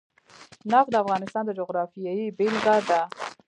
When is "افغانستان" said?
1.03-1.43